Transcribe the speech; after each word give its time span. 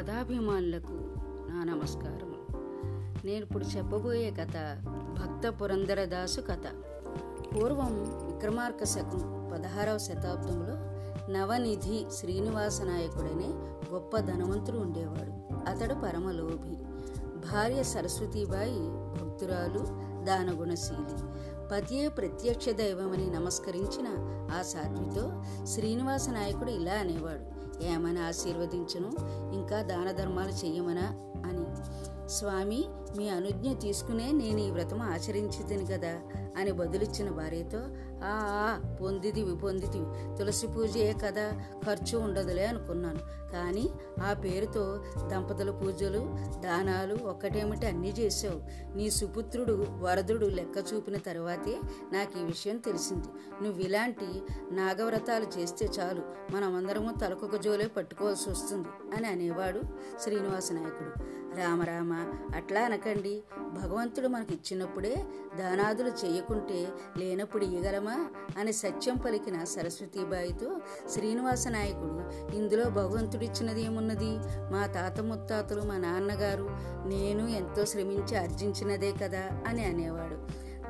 కథాభిమానులకు 0.00 1.00
నా 1.50 1.64
నమస్కారం 1.64 2.34
నేను 3.24 3.44
ఇప్పుడు 3.44 3.64
చెప్పబోయే 3.64 4.30
కథ 4.30 4.82
భక్త 4.88 5.62
పురంధరదాసు 5.62 6.40
కథ. 6.40 6.62
పూర్వం 7.54 8.02
విక్రమార్క 8.26 8.84
శకం 8.84 9.50
పదహారవ 9.52 9.98
శతాబ్దంలో 9.98 10.74
నవనిధి 11.32 12.06
శ్రీనివాస 12.12 12.82
నాయకుడనే 12.82 13.48
గొప్ప 13.94 14.18
ధనవంతుడు 14.18 14.76
ఉండేవాడు. 14.76 15.54
అతడు 15.70 15.94
పరమలోభి. 15.94 16.76
భార్య 17.52 17.82
సరస్వతీబాయి 17.82 18.80
భక్తురాలు 18.90 19.78
దానగుణశీలి. 20.24 21.24
పతియే 21.72 22.08
ప్రత్యక్ష 22.08 22.68
దైవమని 22.68 23.30
నమస్కరించిన 23.30 24.06
ఆ 24.58 24.62
సాధ్వితో 24.62 25.44
శ్రీనివాస 25.66 26.28
నాయకుడు 26.28 26.70
ఇలా 26.70 26.92
అనేవాడు. 26.92 27.59
ఏమైనా 27.82 28.26
ఆశీర్వదించును? 28.26 29.12
ఇంకా 29.54 29.82
దాన 29.82 30.10
ధర్మాలు 30.10 30.66
చెయ్యమనా 30.66 31.14
అని. 31.46 31.66
స్వామి 32.28 32.84
మీ 33.16 33.28
అనుజ్ఞ 33.28 33.72
తీసుకునే 33.72 34.32
నేను 34.32 34.58
ఈ 34.58 34.70
వ్రతం 34.70 35.02
ఆచరించితిని 35.02 35.86
కదా. 35.86 36.20
అని 36.56 36.72
బదులిచ్చిన 36.72 37.30
భార్యతో 37.30 37.78
ఆ 38.24 38.40
ఆ, 38.42 38.96
పొందితివి 39.00 39.56
పొందితివి. 39.56 40.36
తులసి 40.38 40.66
పూజే 40.66 41.14
కదా 41.24 41.64
ఖర్చు 41.86 42.18
ఉండదులే 42.18 42.66
అనుకున్నాను. 42.66 43.18
కానీ 43.52 43.90
ఆ 44.22 44.32
పేరుతో 44.32 45.04
దంపతుల 45.28 45.70
పూజలు 45.70 46.36
దానాలు 46.60 47.14
ఒక్కటేమిటి 47.14 47.86
అన్నీ 47.86 48.08
చేసావు 48.08 48.60
నీ 48.96 49.10
సుపుత్రుడు 49.10 49.86
వరదుడు 50.00 50.46
లెక్క 50.46 50.84
చూపిన 50.94 51.16
తర్వాతే 51.16 51.80
నాకు 52.12 52.38
ఈ 52.38 52.42
విషయం 52.42 52.76
తెలిసింది. 52.76 53.26
నువ్వు 53.62 53.80
ఇలాంటి 53.80 54.42
నాగవ్రతాలు 54.72 55.46
చేస్తే 55.58 55.86
చాలు. 55.86 56.22
మనమందరము 56.52 57.18
తలకొక 57.18 57.56
జోలే 57.56 57.86
పట్టుకోవాల్సి 57.86 58.50
వస్తుంది 58.50 58.88
అని 59.16 59.26
అనేవాడు 59.26 59.80
శ్రీనివాస 60.20 60.72
నాయకుడు. 60.72 61.40
రామరామ 61.56 62.12
అట్లా 62.56 62.80
అనకండి. 62.80 63.42
భగవంతుడు 63.58 64.28
మనకిచ్చినప్పుడే 64.28 64.50
ఇచ్చినప్పుడే 64.50 65.24
దానాదులు 65.58 66.08
లేకుంటే 66.50 66.78
లేనప్పుడు 67.18 67.64
ఇయ్యగలమా 67.64 68.14
అని 68.58 68.72
సత్యం 68.72 69.16
పలికిన 69.16 69.56
సరస్వతీబాయితో 69.64 70.68
శ్రీనివాస 71.12 71.64
నాయకుడు 71.68 72.16
ఇందులో 72.56 72.84
భగవంతుడిచ్చినది 72.90 73.82
ఏమున్నది 73.82 74.32
మా 74.72 74.82
తాత 74.86 75.20
ముత్తాతలు 75.20 75.82
మా 75.82 75.96
నాన్నగారు 75.98 76.66
నేను 77.08 77.44
ఎంతో 77.60 77.84
శ్రమించి 77.84 78.34
ఆర్జించినదే 78.36 79.12
కదా 79.22 79.44
అని 79.68 79.84
అనేవాడు. 79.84 80.38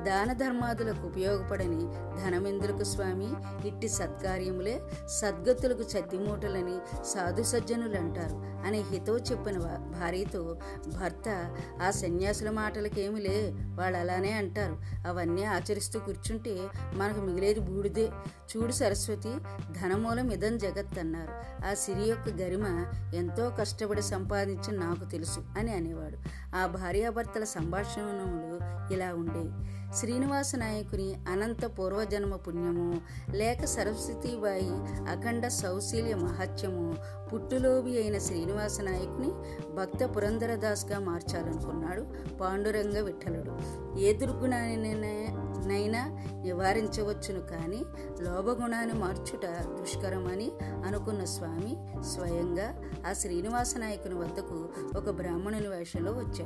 దాన 0.05 0.33
ధర్మాదులకు 0.33 1.07
ఉపయోగపడని 1.07 1.81
ధనమెందులకు 2.25 2.85
స్వామి? 2.85 3.29
ఇట్టి 3.69 3.89
సత్కార్యములే 3.89 4.81
సద్గతులకు 5.07 5.83
చద్దిమూటలని 5.83 7.05
సాధు 7.05 7.43
సజ్జనులు 7.43 7.97
అంటారు 7.97 8.67
అని 8.67 8.81
హితవు 8.81 9.17
చెప్పిన 9.17 9.59
భార్యతో 9.99 10.59
భర్త 10.89 11.57
ఆ 11.83 11.91
సన్యాసుల 11.91 12.51
మాటలకేమిలే 12.51 13.53
వాళ్ళు 13.75 13.99
అలానే 13.99 14.33
అంటారు. 14.33 14.79
అవన్నీ 15.09 15.45
ఆచరిస్తూ 15.45 16.01
కూర్చుంటే 16.01 16.69
మనకు 16.95 17.21
మిగిలేది 17.21 17.61
బూడిదే. 17.61 18.11
చూడు 18.57 18.73
సరస్వతి 18.73 19.37
ధనమూలం 19.73 20.31
ఇదం 20.31 20.59
జగత్ 20.59 20.99
అన్నారు. 20.99 21.67
ఆ 21.71 21.75
సిరి 21.75 22.03
యొక్క 22.03 22.29
గరిమ 22.29 22.87
ఎంతో 23.15 23.51
కష్టపడి 23.51 24.03
సంపాదించిన 24.03 24.81
నాకు 24.81 25.11
తెలుసు 25.11 25.41
అని 25.59 25.73
అనేవాడు. 25.73 26.40
ఆ 26.55 26.67
భార్యాభర్తల 26.67 27.45
సంభాషణలు 27.45 28.59
ఇలా 28.95 29.15
ఉండేవి 29.15 29.51
శ్రీనివాస 29.97 30.53
నాయకుని 30.57 31.15
అనంత 31.15 31.79
పూర్వజన్మ 31.79 32.37
పుణ్యము 32.37 33.01
లేక 33.31 33.65
సరస్వతీబాయి 33.65 34.71
అఖండ 35.11 35.47
సౌశీల్య 35.47 36.15
మహత్యము 36.15 36.97
పుట్టులోబి 37.33 37.99
అయిన 37.99 38.19
శ్రీనివాస 38.19 38.81
నాయకుని 38.81 39.33
భక్త 39.75 40.17
పురంధరదాస్గా 40.17 40.99
మార్చాలనుకున్నాడు 40.99 42.37
పాండురంగ 42.37 43.01
విఠలుడు. 43.01 43.59
ఏ 43.99 44.13
దుర్గుణానినైనా 44.13 46.11
నివారించవచ్చును 46.43 47.41
కానీ 47.41 47.85
లోభగుణాన్ని 48.21 48.99
మార్చుట 48.99 49.47
దుష్కరమని 49.47 50.53
అనుకున్న 50.63 51.25
స్వామి 51.25 51.77
స్వయంగా 52.03 52.75
ఆ 53.11 53.13
శ్రీనివాస 53.13 53.75
నాయకుని 53.77 54.15
వద్దకు 54.15 54.69
ఒక 54.97 55.11
బ్రాహ్మణుని 55.11 55.69
వేషంలో 55.69 56.13
వచ్చాడు. 56.13 56.40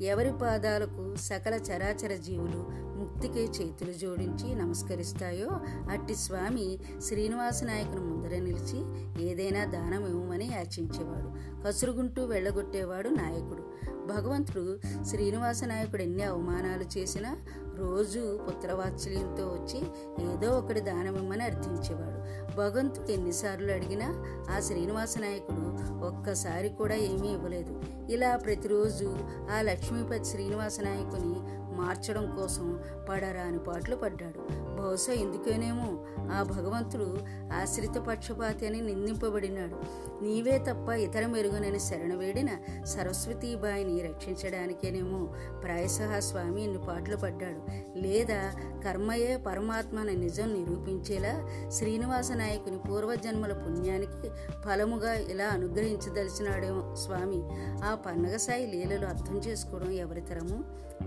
ఎవరి 0.00 0.32
పాదాలకు 0.42 1.16
సకల 1.16 1.54
చరాచర 1.54 2.16
జీవులు 2.16 2.80
ముక్తికే 3.00 3.44
చేతులు 3.44 3.92
జోడించి 3.92 4.54
నమస్కరిస్తాయో 4.54 5.48
అట్టి 5.90 6.14
స్వామి 6.14 6.78
శ్రీనివాస 7.00 7.64
నాయకుని 7.64 8.00
ముందర 8.00 8.36
నిలిచి 8.36 8.80
ఏదైనా 9.24 9.64
దానం 9.64 10.06
ఇవ్వమని 10.06 10.44
యాచించేవాడు. 10.44 11.60
కసురుగుంటూ 11.68 12.24
వెళ్ళగొట్టేవాడు 12.24 13.08
నాయకుడు. 13.08 13.89
భగవంతుడు 14.12 14.78
శ్రీనివాస 15.04 15.64
నాయకుడు 15.64 16.02
ఎన్ని 16.02 16.22
అవమానాలు 16.22 16.98
చేసినా 16.98 17.36
రోజు 17.76 18.40
పుత్రవాత్సల్యంతో 18.48 19.44
వచ్చి 19.46 19.78
ఏదో 20.32 20.58
ఒకటి 20.58 20.80
దానమిమ్మని 20.80 21.44
అర్థించేవాడు. 21.44 22.20
భగవంతుడు 22.56 23.12
ఎన్నిసార్లు 23.12 23.72
అడిగినా 23.72 24.08
ఆ 24.56 24.60
శ్రీనివాస 24.60 25.14
నాయకుడు 25.18 25.64
ఒక్కసారి 26.06 26.68
కూడా 26.68 26.94
ఏమీ 26.94 27.28
ఇవ్వలేదు. 27.28 27.82
ఇలా 28.10 28.36
ప్రతిరోజు 28.36 29.18
ఆ 29.52 29.60
లక్ష్మీపతి 29.60 30.24
శ్రీనివాస 30.24 30.80
నాయకుని 30.80 31.34
మార్చడం 31.80 32.36
కోసం 32.36 32.80
పడరాని 33.08 33.58
పాటలు 33.58 33.96
పడ్డాడు. 33.96 34.69
బహుశా 34.80 35.12
ఎందుకేనేమో 35.12 36.04
ఆ 36.32 36.42
భగవంతుడు 36.42 37.18
ఆశ్రిత 37.52 37.96
పక్షపాతి 37.98 38.66
అని 38.66 38.80
నిందింపబడినాడు. 38.80 39.76
నీవే 40.24 40.58
తప్ప 40.58 40.88
ఇతర 40.90 41.26
మెరుగునని 41.26 41.80
శరణ 41.80 42.14
వేడిన 42.14 42.50
సరస్వతీబాయిని 42.84 44.02
రక్షించడానికేనేమో 44.02 45.34
ప్రాయశ 45.62 45.98
స్వామి 46.18 46.64
ఇన్ని 46.64 46.86
పాటలు 46.86 47.16
పడ్డాడు. 47.16 47.62
లేదా 47.98 48.40
కర్మయే 48.84 49.36
పరమాత్మన 49.36 50.10
నిజం 50.10 50.48
నిరూపించేలా 50.54 51.34
శ్రీనివాస 51.70 52.32
నాయకుని 52.32 52.78
పూర్వజన్మల 52.78 53.52
పుణ్యానికి 53.52 54.28
ఫలముగా 54.64 55.14
ఇలా 55.14 55.44
అనుగ్రహించదలిచినాడేమో 55.44 56.94
స్వామి. 56.94 57.40
ఆ 57.84 57.94
పన్నగసాయి 57.94 58.66
లీలలు 58.66 59.06
అర్థం 59.06 59.38
చేసుకోవడం 59.38 59.90
ఎవరితరము 59.90 60.58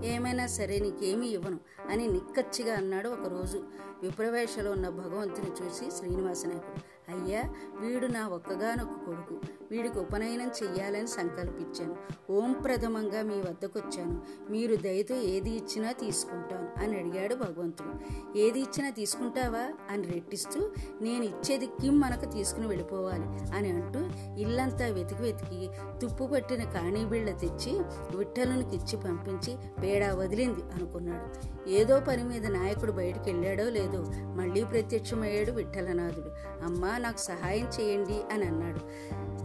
ఏమైనా 0.04 0.46
సరే 0.46 0.78
నీకేమీ 0.78 1.26
ఇవ్వను 1.26 1.58
అని 1.90 2.08
నిక్కచ్చిగా 2.08 2.74
అన్నాడు 2.74 3.08
ఒకరోజు 3.08 3.63
విప్రవేశలో 4.02 4.70
ఉన్న 4.70 4.88
భగవంతుని 4.88 5.50
చూసి 5.50 5.90
శ్రీనివాసనాయకుడు 5.90 6.80
అయ్యా 7.14 7.42
వీడు 7.80 8.06
నా 8.06 8.28
ఒక్కగానొక్క 8.28 9.04
కొడుకు. 9.04 9.36
వీడికి 9.72 9.98
ఉపనయనం 9.98 10.48
చెయ్యాలని 10.48 11.06
సంకల్పించాను. 11.06 11.96
ఓం 12.32 12.52
ప్రథమంగా 12.52 13.22
మీ 13.22 13.34
వద్దకు 13.34 13.78
వచ్చాను 13.78 14.22
మీరు 14.50 14.76
దయతో 14.76 15.14
ఏది 15.14 15.50
ఇచ్చినా 15.50 15.92
తీసుకుంటాను 15.92 16.84
అని 16.84 16.98
అడిగాడు 16.98 17.34
భగవంతుడు. 17.34 17.94
ఏది 18.38 18.60
ఇచ్చినా 18.60 18.90
తీసుకుంటావా 18.90 19.64
అని 19.90 20.08
రెట్టిస్తూ 20.08 20.70
నేను 21.02 21.24
ఇచ్చేది 21.24 21.66
కిమ్ 21.66 22.00
మనకు 22.00 22.24
తీసుకుని 22.24 22.66
వెళ్ళిపోవాలి 22.66 23.56
అని 23.56 23.68
అంటూ 23.68 24.00
ఇల్లంతా 24.40 24.86
వెతికి 24.86 25.22
వెతికి 25.22 25.70
తుప్పు 26.00 26.24
పట్టిన 26.24 26.64
కాణీబిళ్ళ 26.64 27.30
తెచ్చి 27.30 27.72
విఠలునికి 28.16 28.76
ఇచ్చి 28.76 28.96
పంపించి 28.96 29.56
పేడా 29.82 30.14
వదిలింది 30.14 30.60
అనుకున్నాడు. 30.74 31.26
ఏదో 31.70 32.00
పని 32.00 32.24
మీద 32.24 32.46
నాయకుడు 32.46 32.92
బయటికి 32.92 33.30
వెళ్ళాడో 33.30 33.70
లేదో 33.70 34.04
మళ్ళీ 34.34 34.64
ప్రత్యక్షమయ్యాడు 34.64 35.52
విఠలనాథుడు. 35.52 36.30
అమ్మా 36.64 36.98
నాకు 36.98 37.18
సహాయం 37.18 37.66
చేయండి 37.80 38.18
అని 38.32 38.44
అన్నాడు. 38.44 38.80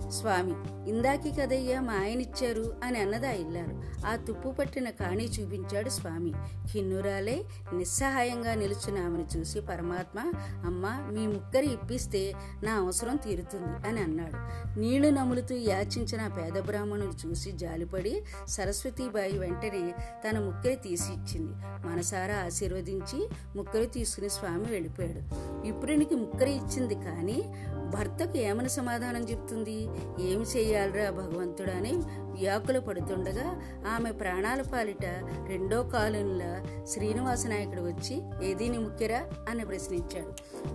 స్వామి 0.08 0.56
ఇందాకి 0.90 1.32
కదయ్యా 1.32 1.82
మా 1.82 1.94
ఆయన 1.94 2.22
ఇచ్చారు 2.22 2.66
అని 2.84 3.00
అన్నదా 3.00 3.32
ఇల్లారు. 3.32 3.74
ఆ 4.08 4.16
తుప్పు 4.16 4.50
పట్టిన 4.50 4.90
కాణి 4.90 5.26
చూపించాడు 5.26 5.90
స్వామి. 5.90 6.34
కిన్నురాలే 6.74 7.44
నిస్సహాయంగా 7.74 8.54
నిలుచున్న 8.56 9.00
ఆమెను 9.00 9.38
చూసి 9.38 9.62
పరమాత్మ 9.62 10.20
అమ్మ 10.66 10.86
మీ 11.12 11.28
ముక్కరి 11.28 11.74
ఇప్పిస్తే 11.74 12.34
నా 12.64 12.74
అవసరం 12.74 13.16
తీరుతుంది 13.16 13.88
అని 13.88 14.00
అన్నాడు. 14.00 14.38
నీళ్ళు 14.80 15.10
నములుతూ 15.10 15.56
యాచించిన 15.56 16.28
పేద 16.28 16.62
బ్రాహ్మణుని 16.62 17.28
చూసి 17.28 17.52
జాలిపడి 17.52 18.24
సరస్వతీబాయి 18.48 19.38
వెంటనే 19.40 19.94
తన 20.28 20.40
ముక్కరి 20.40 20.76
తీసి 20.76 21.14
ఇచ్చింది. 21.14 21.54
మనసారా 21.88 22.36
ఆశీర్వదించి 22.36 23.30
ముక్కరి 23.56 23.86
తీసుకుని 23.86 24.30
స్వామి 24.30 24.66
వెళ్ళిపోయాడు. 24.66 25.22
విప్రునికి 25.66 26.16
ముక్కరి 26.16 26.52
ఇచ్చింది 26.52 26.96
కానీ 26.96 27.54
భర్తకు 27.90 28.38
ఏమని 28.38 28.70
సమాధానం 28.70 29.24
చెప్తుంది? 29.24 29.78
ఏమి 30.22 30.46
చేయాలరా 30.80 31.10
భగవంతుడా 31.10 31.74
అని 31.74 31.92
వ్యాకులు 32.20 32.80
పడుతుండగా 32.80 33.62
ఆమె 33.88 34.12
ప్రాణాల 34.12 34.62
పాలిట 34.62 35.06
రెండో 35.48 35.84
కాలంలో 35.84 36.86
శ్రీనివాస 36.86 37.48
నాయకుడు 37.48 37.82
వచ్చి 37.82 38.22
ఏది 38.52 38.70
నీ 38.70 38.78
ముఖ్యరా 38.78 39.26
అని 39.50 39.66
ప్రశ్నించాడు. 39.66 40.30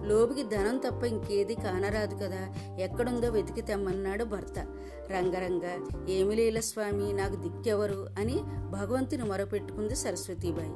లోబుకి 0.07 0.43
ధనం 0.43 0.79
తప్ప 0.79 1.05
ఇంకేది 1.05 1.55
కానరాదు 1.55 2.15
కదా. 2.15 2.55
ఎక్కడుందో 2.79 3.31
వెతికి 3.31 3.61
తెమ్మన్నాడు 3.63 4.25
భర్త. 4.25 4.59
రంగరంగ 5.13 5.61
ఏమి 6.09 6.35
లేల 6.35 6.61
స్వామి 6.61 7.13
నాకు 7.13 7.37
దిక్కెవరు? 7.37 8.07
అని 8.19 8.41
భగవంతుని 8.71 9.25
మొరపెట్టుకుంది 9.25 9.97
సరస్వతీబాయి. 9.97 10.73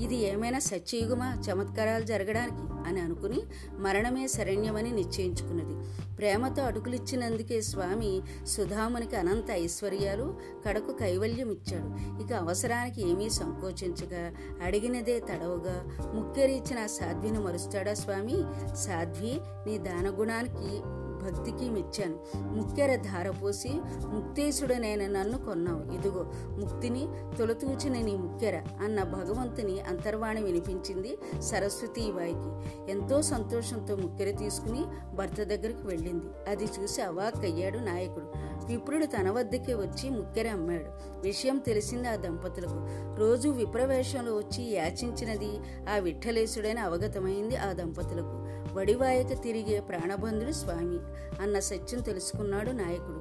ఇది 0.00 0.16
ఏమైనా 0.16 0.58
సత్యయుగమా 0.58 1.42
చమత్కారాలు 1.50 2.02
జరగడానికి? 2.02 2.88
అని 2.88 3.00
అనుకుని 3.00 3.42
మరణమే 3.78 4.26
శరణ్యమని 4.26 4.92
నిశ్చయించుకున్నది. 4.92 6.00
ప్రేమతో 6.16 6.62
అడుగులిచ్చినందుకే 6.62 7.60
స్వామి 7.60 8.22
సుధామునికి 8.46 9.16
అనంత 9.16 9.50
ఐశ్వర్యాలు 9.50 10.38
కడకు 10.66 10.92
కైవల్యం 10.92 11.50
ఇచ్చాడు 11.50 12.22
ఇక 12.22 12.32
అవసరానికి 12.32 13.10
ఏమీ 13.10 13.30
సంకోచించగా 13.30 14.32
అడిగినదే 14.64 15.18
తడవుగా 15.18 15.84
ముక్కెరిచ్చిన 16.14 16.86
సాధ్విని 16.86 17.38
మరుస్తాడా 17.38 17.94
స్వామి? 17.94 18.36
సాధ్వి 18.76 19.40
నీ 19.66 19.78
దానగుణానికి 19.78 20.99
భక్తికి 21.22 21.70
మెచ్చాను. 21.70 22.18
ముక్కెర 22.36 22.96
ధారపోసి 22.96 23.68
ముక్తేశుడనైన 24.06 25.06
నన్ను 25.06 25.38
కొన్నావు. 25.38 25.92
ఇదిగో 25.92 26.32
ముక్తిని 26.46 27.08
తొలతూచిన 27.38 27.92
నీ 27.92 28.16
ముక్కెర 28.16 28.62
అన్న 28.84 29.02
భగవంతుని 29.02 29.80
అంతర్వాణి 29.80 30.42
వినిపించింది 30.42 31.18
సరస్వతి 31.40 32.12
బాయికి 32.12 32.50
ఎంతో 32.92 33.22
సంతోషంతో 33.22 33.96
ముక్కెర 33.96 34.36
తీసుకుని 34.36 34.84
భర్త 35.14 35.42
దగ్గరికి 35.42 35.86
వెళ్ళింది. 35.86 36.50
అది 36.50 36.64
చూసి 36.64 37.02
అవాక్కయ్యాడు 37.02 37.78
నాయకుడు. 37.78 38.50
విప్రుడు 38.66 39.06
తన 39.06 39.30
వద్దకే 39.30 39.74
వచ్చి 39.74 40.10
ముక్కెర 40.10 40.48
అమ్మాడు. 40.48 41.20
విషయం 41.20 41.58
తెలిసింది 41.58 42.08
ఆ 42.08 42.16
దంపతులకు. 42.16 42.86
రోజు 43.16 43.48
విప్రవేశంలో 43.48 44.36
వచ్చి 44.36 44.64
యాచించినది 44.64 45.50
ఆ 45.90 45.96
విఠలేశుడని 45.96 46.80
అవగతమైంది 46.80 47.56
ఆ 47.56 47.72
దంపతులకు. 47.72 48.40
వడివాయక 48.78 49.42
తిరిగే 49.42 49.80
ప్రాణబంధుడు 49.80 50.52
స్వామి. 50.52 50.98
అన్న 51.40 51.58
సత్యం 51.58 52.00
తెలుసుకున్నాడు 52.00 52.70
నాయకుడు. 52.70 53.20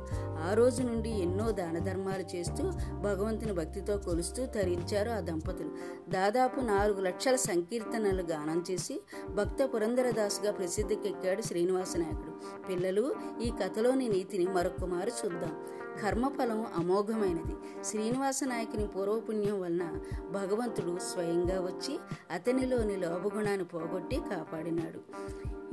ఆ 0.50 0.54
రోజు 0.54 0.84
నుండి 0.84 1.10
ఎన్నో 1.10 1.52
దాన 1.52 1.80
ధర్మాలు 1.80 2.36
చేస్తూ 2.36 2.64
భగవంతుని 3.02 3.54
భక్తితో 3.54 3.98
కొలుస్తూ 3.98 4.46
తరించారు 4.46 5.10
ఆ 5.10 5.20
దంపతులు. 5.20 5.70
దాదాపు 6.10 6.60
నాలుగు 6.60 7.02
లక్షల 7.02 7.36
సంకీర్తనలు 7.36 8.24
గానం 8.24 8.64
చేసి 8.72 9.02
భక్త 9.30 9.70
పురంధరదాసుగా 9.74 10.52
ప్రసిద్ధికెక్కాడు 10.52 11.42
శ్రీనివాస 11.42 11.98
నాయకుడు. 11.98 12.66
పిల్లలు 12.68 13.16
ఈ 13.42 13.52
కథలోని 13.64 14.08
నీతిని 14.08 14.48
మరొకమారు 14.48 15.10
చూద్దాం. 15.10 15.66
కర్మఫలం 16.04 16.66
అమోఘమైనది. 16.78 17.84
శ్రీనివాస 17.84 18.40
నాయకుని 18.44 18.88
పూర్వపుణ్యం 18.88 19.62
వలన 19.62 20.00
భగవంతుడు 20.32 20.98
స్వయంగా 21.14 21.62
వచ్చి 21.62 22.00
అతనిలోని 22.32 22.98
లోభగుణాన్ని 22.98 23.66
పోగొట్టి 23.66 24.16
కాపాడినాడు. 24.16 25.00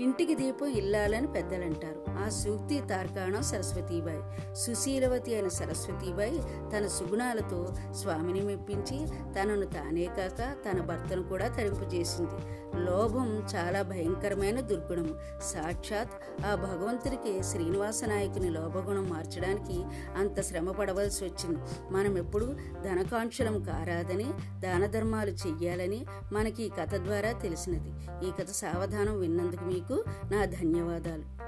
ఇంటికి 0.00 0.34
దీపం 0.34 0.66
ఇల్లాలని 0.66 1.26
పెద్దలంటారు. 1.26 2.24
ఆ 2.24 2.28
సూక్తి 2.28 2.80
తార్కాణం 2.80 3.42
సరస్వతీబాయి. 3.42 4.54
సుశీలవతి 4.54 5.34
అయిన 5.34 5.48
సరస్వతీబాయి 5.48 6.42
తన 6.76 6.86
సుగుణాలతో 6.86 7.74
స్వామిని 7.92 8.40
మెప్పించి 8.40 9.06
తనను 9.32 9.66
తానే 9.66 10.04
కాక 10.04 10.56
తన 10.68 10.80
భర్తను 10.80 11.22
కూడా 11.22 11.48
తరింపజేసింది. 11.48 12.65
లోభం 12.74 13.46
చాలా 13.54 13.82
భయంకరమైన 13.82 14.60
దుర్గుణం 14.60 15.14
సాక్షాత్ 15.42 16.10
ఆ 16.46 16.54
భగవంతుడికి 16.54 17.42
శ్రీనివాస 17.42 18.00
నాయకుని 18.04 18.50
లోభగుణం 18.50 19.08
మార్చడానికి 19.10 19.84
అంత 20.16 20.40
శ్రమ 20.40 20.70
పడవలసి 20.70 21.24
వచ్చింది. 21.24 21.58
మనం 21.90 22.18
ఎప్పుడు 22.18 22.56
ధనకాంక్షలం 22.84 23.62
కారాదని 23.62 24.32
దాన 24.60 24.86
ధర్మాలు 24.86 25.30
చెయ్యాలని 25.30 26.06
మనకి 26.32 26.62
ఈ 26.62 26.68
కథ 26.68 26.94
ద్వారా 26.94 27.32
తెలిసినది. 27.32 27.90
ఈ 28.28 28.30
కథ 28.40 28.50
సావధానం 28.50 29.20
విన్నందుకు 29.20 29.64
మీకు 29.64 30.04
నా 30.30 30.44
ధన్యవాదాలు. 30.44 31.45